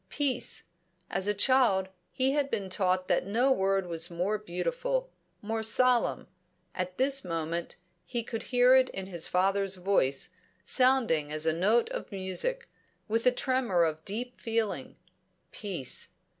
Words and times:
Peace! 0.09 0.63
As 1.11 1.27
a 1.27 1.33
child 1.35 1.87
he 2.11 2.31
had 2.31 2.49
been 2.49 2.71
taught 2.71 3.07
that 3.07 3.27
no 3.27 3.51
word 3.51 3.85
was 3.85 4.09
more 4.09 4.39
beautiful, 4.39 5.11
more 5.43 5.61
solemn; 5.61 6.27
at 6.73 6.97
this 6.97 7.23
moment, 7.23 7.75
he 8.03 8.23
could 8.23 8.41
hear 8.49 8.73
it 8.73 8.89
in 8.89 9.05
his 9.05 9.27
father's 9.27 9.75
voice, 9.75 10.29
sounding 10.65 11.31
as 11.31 11.45
a 11.45 11.53
note 11.53 11.87
of 11.91 12.11
music, 12.11 12.67
with 13.07 13.27
a 13.27 13.31
tremor 13.31 13.83
of 13.83 14.03
deep 14.03 14.39
feeling. 14.41 14.95
Peace! 15.51 16.09